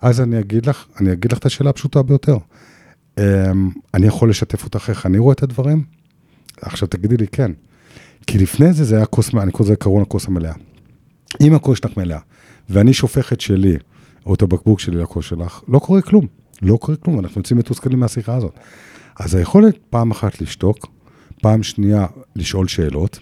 [0.00, 2.36] אז אני אגיד לך, אני אגיד לך את השאלה הפשוטה ביותר.
[3.18, 5.84] אמ, אני יכול לשתף אותך איך אני רואה את הדברים?
[6.62, 7.52] עכשיו תגידי לי כן.
[8.26, 10.52] כי לפני זה זה היה כוס, אני קורא לזה עקרון הכוס המלאה.
[11.40, 12.18] אם הכוס שלך מלאה,
[12.70, 13.76] ואני שופך את שלי,
[14.26, 16.26] או את הבקבוק שלי לכוס שלך, לא קורה כלום.
[16.62, 18.58] לא קורה כלום, אנחנו יוצאים מתוסכלים מהשיחה הזאת.
[19.20, 20.86] אז היכולת פעם אחת לשתוק,
[21.42, 22.06] פעם שנייה
[22.36, 23.20] לשאול שאלות,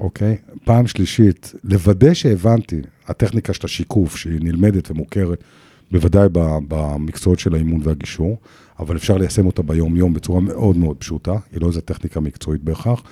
[0.00, 0.36] אוקיי?
[0.64, 5.44] פעם שלישית, לוודא שהבנתי, הטכניקה של השיקוף, שהיא נלמדת ומוכרת,
[5.90, 6.28] בוודאי
[6.68, 8.38] במקצועות של האימון והגישור,
[8.78, 13.02] אבל אפשר ליישם אותה ביום-יום בצורה מאוד מאוד פשוטה, היא לא איזו טכניקה מקצועית בהכרח,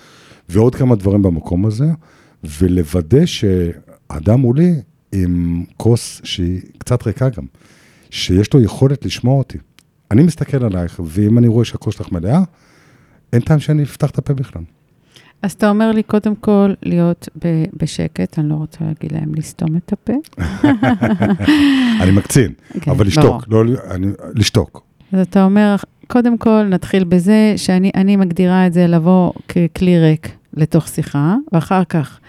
[0.48, 1.86] ועוד כמה דברים במקום הזה,
[2.44, 4.74] ולוודא שאדם מולי
[5.24, 7.44] עם כוס שהיא קצת ריקה גם,
[8.10, 9.58] שיש לו יכולת לשמוע אותי.
[10.10, 12.40] אני מסתכל עלייך, ואם אני רואה שהכוס שלך מלאה,
[13.32, 14.62] אין טעם שאני אפתח את הפה בכלל.
[15.42, 17.28] אז אתה אומר לי, קודם כל, להיות
[17.76, 20.12] בשקט, אני לא רוצה להגיד להם לסתום את הפה.
[22.02, 24.82] אני מקצין, כן, אבל לשתוק, לא, אני, לשתוק.
[25.12, 25.76] אז אתה אומר,
[26.06, 32.20] קודם כל, נתחיל בזה שאני מגדירה את זה לבוא ככלי ריק לתוך שיחה, ואחר כך,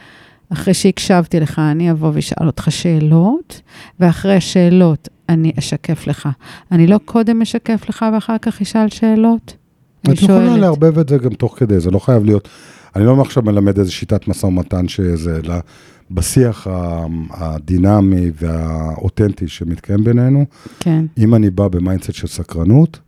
[0.50, 3.62] אחרי שהקשבתי לך, אני אבוא ואשאל אותך שאלות,
[4.00, 6.30] ואחרי השאלות אני אשקף לך.
[6.72, 9.56] אני לא קודם אשקף לך ואחר כך אשאל שאלות?
[10.10, 12.48] את יכולה לערבב את זה גם תוך כדי, זה לא חייב להיות...
[12.96, 15.56] אני לא עכשיו מלמד איזה שיטת משא ומתן שזה, אלא
[16.12, 16.68] בשיח
[17.30, 20.46] הדינמי והאותנטי שמתקיים בינינו,
[20.80, 21.06] כן.
[21.18, 23.00] אם אני בא ב mindset של סקרנות,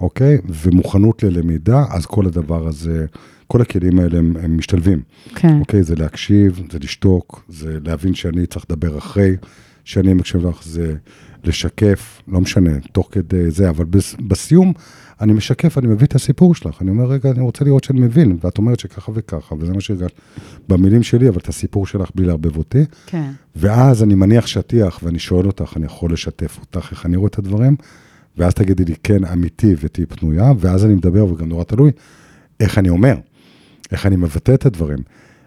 [0.00, 3.06] אוקיי, ומוכנות ללמידה, אז כל הדבר הזה,
[3.46, 5.02] כל הכלים האלה הם, הם משתלבים.
[5.34, 5.60] כן.
[5.60, 9.36] אוקיי, זה להקשיב, זה לשתוק, זה להבין שאני צריך לדבר אחרי
[9.84, 10.94] שאני מקשיב לך, זה
[11.44, 13.84] לשקף, לא משנה, תוך כדי זה, אבל
[14.20, 14.72] בסיום
[15.20, 16.82] אני משקף, אני מביא את הסיפור שלך.
[16.82, 20.20] אני אומר, רגע, אני רוצה לראות שאני מבין, ואת אומרת שככה וככה, וזה מה שהרגשת
[20.68, 22.84] במילים שלי, אבל את הסיפור שלך בלי לערבב אותי.
[23.06, 23.30] כן.
[23.56, 27.38] ואז אני מניח שטיח, ואני שואל אותך, אני יכול לשתף אותך, איך אני רואה את
[27.38, 27.76] הדברים,
[28.36, 31.90] ואז תגידי לי, כן, אמיתי ותהיי פנויה, ואז אני מדבר, וגם נורא תלוי,
[32.60, 33.16] איך אני אומר,
[33.92, 34.98] איך אני מבטא את הדברים.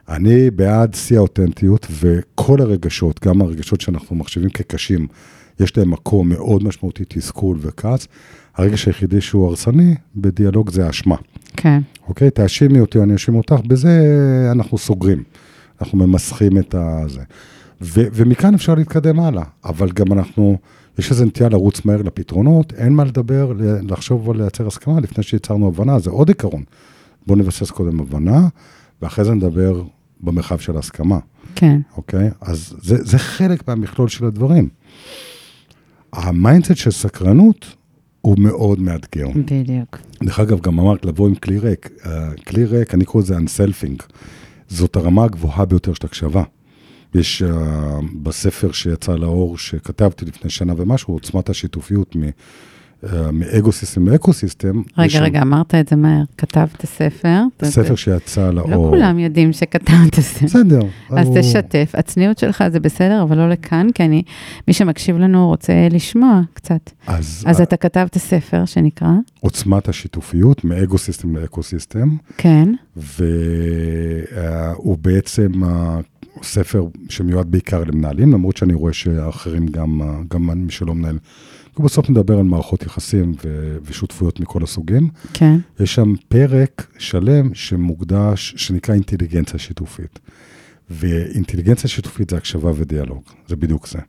[0.10, 5.08] אני בעד שיא האותנטיות, וכל הרגשות, גם הרגשות שאנחנו מחשיבים כקשים,
[5.60, 8.08] יש להם מקום מאוד משמעותי, תסכול וכעס.
[8.56, 11.15] הרגש היחידי שהוא הרסני בדיאלוג זה האשמה.
[11.58, 11.80] כן.
[12.08, 12.32] אוקיי?
[12.32, 13.99] תאשימי אותי, אני אאשים אותך, בזה
[14.52, 15.23] אנחנו סוגרים.
[15.82, 17.21] אנחנו ממסכים את הזה.
[17.82, 20.58] ו- ומכאן אפשר להתקדם הלאה, אבל גם אנחנו,
[20.99, 23.54] יש איזו נטייה לרוץ מהר לפתרונות, אין מה לדבר,
[23.89, 26.63] לחשוב על לייצר הסכמה לפני שיצרנו הבנה, זה עוד עיקרון.
[27.30, 28.48] בואו נבסס קודם הבנה,
[29.02, 29.84] ואחרי זה נדבר
[30.20, 31.20] במרחב של הסכמה.
[31.56, 31.82] כן.
[31.98, 32.30] אוקיי?
[32.42, 34.70] אז זה, זה חלק מהמכלול של הדברים.
[36.13, 37.76] ה mindset של סקרנות
[38.22, 39.28] הוא מאוד מאתגר.
[39.36, 39.98] בדיוק.
[40.24, 41.89] דרך אגב, גם אמרת לבוא עם כלי ריק.
[42.02, 42.08] אה,
[42.48, 44.04] כלי ריק, אני קורא לזה unselfing.
[44.68, 46.44] זאת הרמה הגבוהה ביותר של הקשבה.
[47.15, 47.45] יש אה,
[48.24, 52.15] בספר שיצא לאור, שכתבתי לפני שנה ומשהו, עוצמת השיתופיות
[53.34, 54.82] מ ego-system ל ecosystem.
[54.97, 56.23] רגע, רגע, אמרת את זה מהר.
[56.38, 57.41] כתבת ספר.
[57.63, 58.69] ספר שיצא לאור.
[58.69, 60.45] לא כולם יודעים שכתבת ספר.
[60.45, 60.79] בסדר.
[61.09, 61.91] אז תשתף.
[61.93, 64.23] הצניעות שלך זה בסדר, אבל לא לכאן, כי אני,
[64.67, 66.91] מי שמקשיב לנו רוצה לשמוע קצת.
[67.07, 67.43] אז...
[67.47, 69.12] אז אתה כתבת ספר שנקרא?
[69.39, 72.09] עוצמת השיתופיות, מאגו-סיסטם לאקו-סיסטם.
[72.38, 72.73] כן.
[72.97, 75.51] והוא בעצם
[76.43, 81.17] ספר שמיועד בעיקר למנהלים, למרות שאני רואה שאחרים, גם, גם מי שלא מנהל,
[81.80, 85.10] כי בסוף נדבר על מערכות יחסים ו- ושותפויות מכל הסוגים.
[85.34, 85.58] כן.
[85.80, 90.20] יש שם פרק שלם שמוקדש, שנקרא אינטליגנציה שיתופית.
[90.89, 94.00] ואינטליגנציה שיתופית זה הקשבה ודיאלוג, זה בדיוק זה.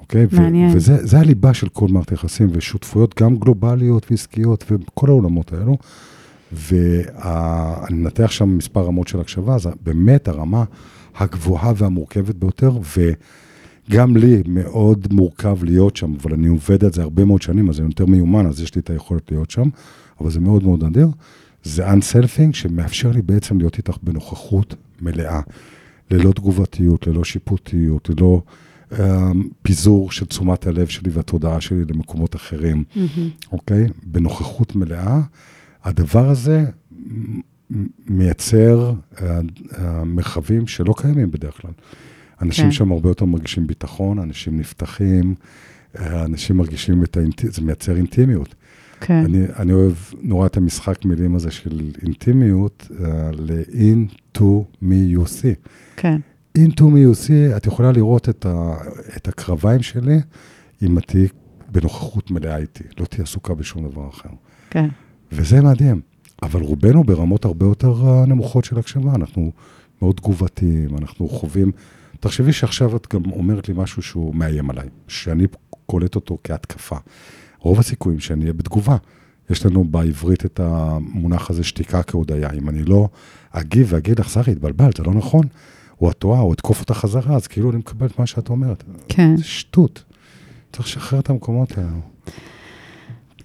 [0.00, 0.26] אוקיי?
[0.32, 0.70] מעניין.
[0.70, 5.76] ו- וזה הליבה של כל מערכת יחסים, ושותפויות גם גלובליות ועסקיות וכל העולמות האלו.
[6.52, 10.64] ואני מנתח שם מספר רמות של הקשבה, זה באמת הרמה
[11.16, 13.10] הגבוהה והמורכבת ביותר, ו...
[13.90, 17.80] גם לי מאוד מורכב להיות שם, אבל אני עובד על זה הרבה מאוד שנים, אז
[17.80, 19.68] אני יותר מיומן, אז יש לי את היכולת להיות שם,
[20.20, 21.08] אבל זה מאוד מאוד נדיר.
[21.62, 25.40] זה אנסלפינג שמאפשר לי בעצם להיות איתך בנוכחות מלאה,
[26.10, 28.42] ללא תגובתיות, ללא שיפוטיות, ללא
[28.92, 28.96] um,
[29.62, 33.52] פיזור של תשומת הלב שלי והתודעה שלי למקומות אחרים, mm-hmm.
[33.52, 33.86] אוקיי?
[34.02, 35.20] בנוכחות מלאה.
[35.84, 36.64] הדבר הזה
[38.06, 41.70] מייצר uh, uh, מרחבים שלא קיימים בדרך כלל.
[42.42, 42.72] אנשים כן.
[42.72, 45.34] שם הרבה יותר מרגישים ביטחון, אנשים נפתחים,
[45.98, 48.54] אנשים מרגישים את האינטימיות, זה מייצר אינטימיות.
[49.00, 49.24] כן.
[49.24, 54.42] אני, אני אוהב נורא את המשחק מילים הזה של אינטימיות, uh, ל-in to
[54.82, 55.70] me you see.
[55.96, 56.20] כן.
[56.58, 58.74] in to me you see, את יכולה לראות את, ה,
[59.16, 60.18] את הקרביים שלי,
[60.82, 61.28] אם את תהיי
[61.72, 64.30] בנוכחות מלאה איתי, לא תהיי עסוקה בשום דבר אחר.
[64.70, 64.88] כן.
[65.32, 66.00] וזה מדהים.
[66.42, 69.52] אבל רובנו ברמות הרבה יותר אה, נמוכות של הקשבה, אנחנו
[70.02, 71.72] מאוד תגובתיים, אנחנו חווים...
[72.20, 75.46] תחשבי שעכשיו את גם אומרת לי משהו שהוא מאיים עליי, שאני
[75.86, 76.96] קולט אותו כהתקפה.
[77.58, 78.96] רוב הסיכויים שאני אהיה בתגובה.
[79.50, 82.50] יש לנו בעברית את המונח הזה שתיקה כהודיה.
[82.52, 83.08] אם אני לא
[83.50, 85.46] אגיב ואגיד לך, שרי, התבלבלת, זה לא נכון,
[86.00, 88.84] או את טועה, או אתקוף אותה חזרה, אז כאילו אני מקבל את מה שאת אומרת.
[89.08, 89.36] כן.
[89.36, 90.04] זה שטות.
[90.72, 92.00] צריך לשחרר את המקומות האלו.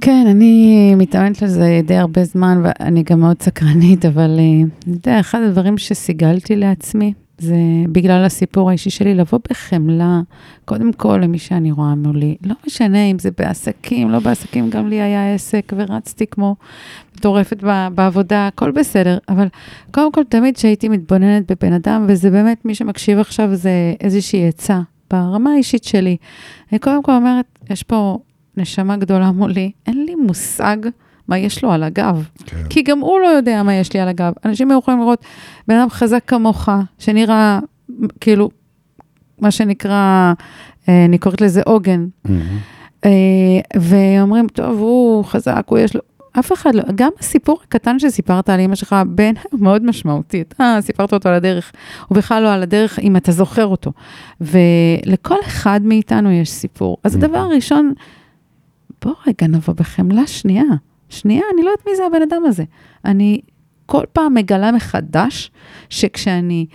[0.02, 5.20] כן, אני מתאמנת לזה די הרבה זמן, ואני גם מאוד סקרנית, אבל אה, אתה יודע,
[5.20, 7.56] אחד הדברים שסיגלתי לעצמי, זה
[7.92, 10.22] בגלל הסיפור האישי שלי, לבוא בחמלה,
[10.66, 12.36] קודם כל למי שאני רואה מולי.
[12.44, 16.56] לא משנה אם זה בעסקים, לא בעסקים, גם לי היה עסק ורצתי כמו
[17.18, 17.64] מטורפת
[17.96, 19.48] בעבודה, הכל בסדר, אבל
[19.92, 24.82] קודם כל, תמיד כשהייתי מתבוננת בבן אדם, וזה באמת, מי שמקשיב עכשיו זה איזושהי עצה,
[25.12, 26.18] ברמה האישית שלי.
[26.72, 28.18] אני קודם כל אומרת, יש פה
[28.58, 30.78] נשמה גדולה מולי, אין לי מושג
[31.28, 32.28] מה יש לו על הגב.
[32.46, 32.64] כן.
[32.70, 34.34] כי גם הוא לא יודע מה יש לי על הגב.
[34.46, 35.26] אנשים יכולים לראות
[35.68, 37.60] בן אדם חזק כמוך, שנראה
[38.20, 38.50] כאילו,
[39.40, 40.34] מה שנקרא,
[40.90, 42.06] אה, אני קוראת לזה עוגן.
[43.06, 43.10] אה,
[43.80, 46.02] ואומרים, טוב, הוא חזק, הוא יש לו...
[46.40, 50.42] אף אחד לא, גם הסיפור הקטן שסיפרת על אמא שלך, בעיניי הוא מאוד משמעותי.
[50.42, 51.72] אתה סיפרת אותו על הדרך,
[52.08, 53.92] הוא בכלל לא על הדרך, אם אתה זוכר אותו.
[54.42, 56.98] ולכל אחד מאיתנו יש סיפור.
[57.04, 57.94] אז הדבר הראשון,
[59.06, 60.64] בוא רגע נבוא בחמלה שנייה.
[61.10, 62.64] שנייה, אני לא יודעת מי זה הבן אדם הזה.
[63.06, 63.42] אני
[63.86, 65.52] כל פעם מגלה מחדש
[65.90, 66.66] שכשאני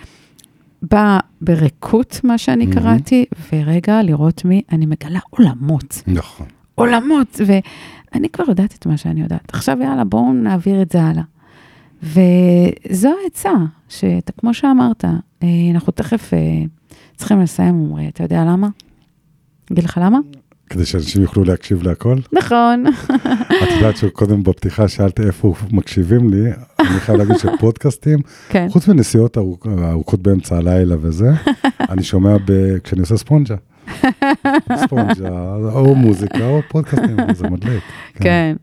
[0.83, 2.75] באה בריקות, מה שאני Mhm.
[2.75, 6.03] קראתי, ורגע לראות מי, אני מגלה עולמות.
[6.07, 6.47] נכון.
[6.75, 9.55] עולמות, ואני כבר יודעת את מה שאני יודעת.
[9.55, 11.23] עכשיו יאללה, בואו נעביר את זה הלאה.
[12.03, 13.53] וזו העצה,
[13.89, 16.39] שכמו שאמרת, אה, אנחנו תכף אה,
[17.17, 18.69] צריכים לסיים, עמרי, אתה יודע למה?
[19.73, 20.19] אגיד לך למה?
[20.70, 22.16] כדי שאנשים יוכלו להקשיב להכל.
[22.33, 22.85] נכון.
[23.62, 26.50] את יודעת שקודם בפתיחה שאלת איפה מקשיבים לי,
[26.81, 28.66] אני חייב להגיד שפודקאסטים, כן.
[28.70, 31.31] חוץ מנסיעות ארוכ- ארוכות באמצע הלילה וזה,
[31.90, 33.55] אני שומע ב- כשאני עושה ספונג'ה.
[34.76, 35.29] ספונג'ה,
[35.72, 37.83] או מוזיקה או פודקאסטים, זה מדליק.
[38.14, 38.57] כן.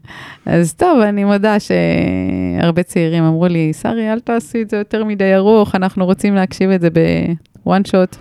[0.45, 5.35] אז טוב, אני מודה שהרבה צעירים אמרו לי, שרי, אל תעשי את זה יותר מדי
[5.35, 6.89] ארוך, אנחנו רוצים להקשיב את זה
[7.65, 8.15] בוואן שוט.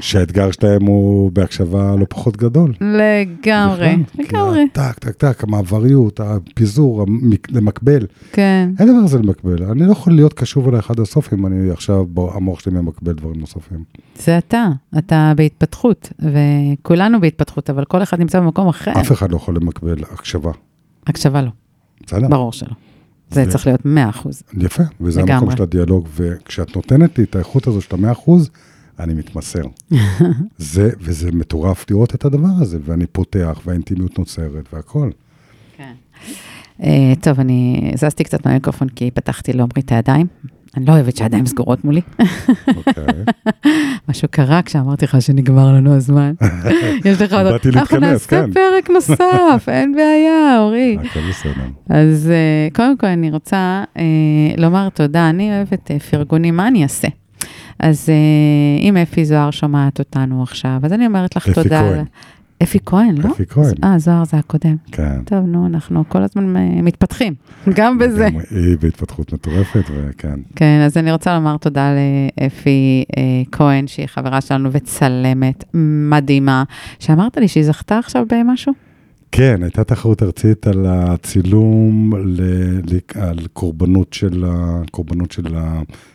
[0.00, 2.74] שהאתגר שלהם הוא בהקשבה לא פחות גדול.
[2.80, 4.24] לגמרי, נכון?
[4.24, 7.06] לגמרי, הטק, טק, טק, המעבריות, הפיזור,
[7.50, 8.06] למקבל.
[8.32, 8.70] כן.
[8.78, 9.62] אין דבר כזה למקבל.
[9.62, 13.40] אני לא יכול להיות קשוב אליי עד הסוף אם אני עכשיו, המוח שלי ממקבל דברים
[13.40, 13.84] נוספים.
[14.16, 14.66] זה אתה,
[14.98, 18.92] אתה בהתפתחות, וכולנו בהתפתחות, אבל כל אחד נמצא במקום אחר.
[19.00, 20.50] אף אחד לא יכול למקבל הקשבה.
[21.06, 21.50] הקשבה לא,
[22.06, 22.28] בסדר?
[22.28, 22.70] ברור שלא.
[23.30, 24.42] זה ו- צריך להיות 100 אחוז.
[24.60, 25.34] יפה, וזה לגמרי.
[25.34, 28.50] המקום של הדיאלוג, וכשאת נותנת לי את האיכות הזו של המאה אחוז,
[29.00, 29.62] אני מתמסר.
[30.58, 35.10] זה, וזה מטורף לראות את הדבר הזה, ואני פותח, והאינטימיות נוצרת, והכל.
[35.76, 35.92] כן.
[36.82, 40.26] אה, טוב, אני זזתי קצת מהמיקרופון כי פתחתי לעומרי את הידיים.
[40.76, 42.00] אני לא אוהבת שהידיים סגורות מולי.
[42.76, 43.04] אוקיי.
[44.08, 46.32] משהו קרה כשאמרתי לך שנגמר לנו הזמן.
[47.04, 47.42] יש לך עוד...
[47.42, 48.52] באתי אנחנו להתכנס, נעשה כן.
[48.52, 50.98] פרק נוסף, אין בעיה, אורי.
[51.00, 51.64] הכל בסדר.
[51.88, 54.02] אז אה, קודם כל אני רוצה אה,
[54.56, 57.08] לומר תודה, אני אוהבת פרגונים, מה אני אעשה?
[57.78, 58.14] אז אה,
[58.82, 61.80] אם אפי זוהר שומעת אותנו עכשיו, אז אני אומרת לך אפי תודה.
[61.80, 61.98] כהן.
[61.98, 62.04] על-
[62.62, 63.30] אפי כהן, לא?
[63.30, 63.72] אפי כהן.
[63.84, 64.76] אה, זוהר זה הקודם.
[64.92, 65.22] כן.
[65.24, 67.34] טוב, נו, אנחנו כל הזמן אה, מתפתחים,
[67.74, 68.28] גם בזה.
[68.30, 70.40] גם היא בהתפתחות מטורפת, וכן.
[70.56, 71.90] כן, אז אני רוצה לומר תודה
[72.40, 73.22] לאפי אה,
[73.52, 75.64] כהן, שהיא חברה שלנו וצלמת
[76.10, 76.64] מדהימה,
[76.98, 78.72] שאמרת לי שהיא זכתה עכשיו במשהו?
[79.32, 82.40] כן, הייתה תחרות ארצית על הצילום ל,
[82.94, 84.44] ל, על קורבנות של,
[84.90, 85.46] קורבנות של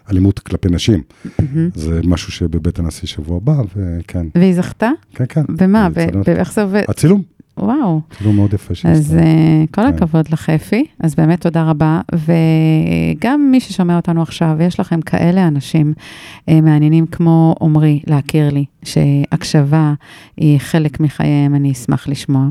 [0.08, 1.02] האלימות כלפי נשים.
[1.39, 1.69] מהמם.
[1.76, 4.89] זה משהו שבבית הנשיא שבוע הבא, וכן, והיא זכתה?
[5.15, 5.41] כן, כן.
[5.49, 5.89] במה?
[5.89, 6.84] ב- ב- איך זה עובד?
[6.88, 7.21] הצילום,
[7.58, 8.02] וואו.
[8.18, 9.88] צילום מאוד יפה שהיא אז uh, כל כן.
[9.88, 10.86] הכבוד לך, אפי.
[11.00, 12.02] אז באמת תודה רבה.
[12.13, 15.94] וגם מי ששומע אותנו עכשיו, יש לכם כאלה אנשים
[16.50, 19.94] uh, מעניינים כמו עמרי, להכיר לי, שהקשבה
[20.38, 22.48] היא חלק מחייהם, אני אשמח לשמוע.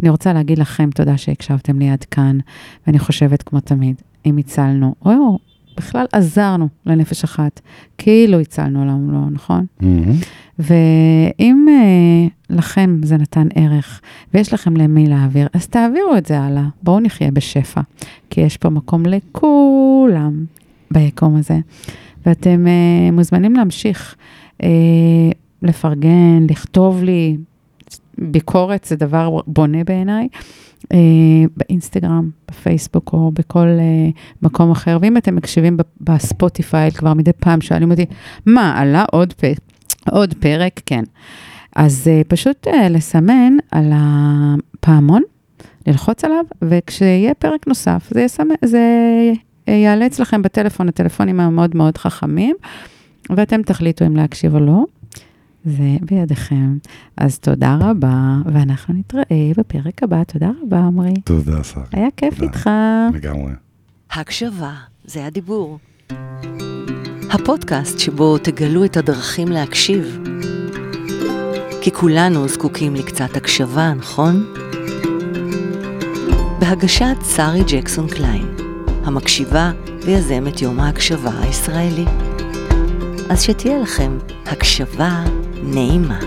[0.00, 2.38] אני רוצה להגיד לכם תודה שהקשבתם לי עד כאן,
[2.86, 5.38] ואני חושבת, כמו תמיד, אם הצלנו, או
[5.76, 7.60] בכלל עזרנו לנפש אחת,
[7.98, 9.66] כאילו הצלנו עולם ומלואו, נכון?
[9.80, 10.12] מהמם.
[10.58, 14.00] ואם uh, לכם זה נתן ערך
[14.34, 16.64] ויש לכם למי להעביר, אז תעבירו את זה הלאה.
[16.82, 17.80] בואו נחיה בשפע,
[18.30, 20.44] כי יש פה מקום לכולם
[20.90, 21.58] ביקום הזה.
[22.26, 24.14] ואתם uh, מוזמנים להמשיך
[24.58, 24.64] uh,
[25.62, 27.36] לפרגן, לכתוב לי.
[28.18, 30.28] ביקורת זה דבר בונה בעיניי,
[30.84, 30.96] uh,
[31.56, 34.98] באינסטגרם, בפייסבוק או בכל uh, מקום אחר.
[35.00, 38.06] ואם אתם מקשיבים בספוטיפיי, כבר מדי פעם שואלים אותי,
[38.46, 39.58] מה, עלה עוד פרק?
[40.10, 41.04] עוד פרק, כן.
[41.76, 45.22] אז uh, פשוט uh, לסמן על הפעמון,
[45.86, 48.80] ללחוץ עליו, וכשיהיה פרק נוסף, זה, יסמן, זה
[49.68, 52.56] יעלה אצלכם בטלפון, הטלפונים המאוד מאוד חכמים,
[53.30, 54.84] ואתם תחליטו אם להקשיב או לא.
[55.64, 56.78] זה בידיכם.
[57.16, 60.24] אז תודה רבה, ואנחנו נתראה בפרק הבא.
[60.24, 61.14] תודה רבה, עמרי.
[61.24, 61.82] תודה, שרי.
[61.92, 62.46] היה כיף תודה.
[62.46, 62.70] איתך.
[63.14, 63.52] לגמרי.
[64.12, 64.72] הקשבה,
[65.04, 65.78] זה הדיבור.
[67.30, 70.18] הפודקאסט שבו תגלו את הדרכים להקשיב.
[71.82, 74.54] כי כולנו זקוקים לקצת הקשבה, נכון?
[76.60, 78.46] בהגשת שרי ג'קסון קליין,
[79.04, 79.72] המקשיבה
[80.04, 82.04] ויזמת יום ההקשבה הישראלי.
[83.30, 85.24] אז שתהיה לכם הקשבה
[85.62, 86.18] נעימה.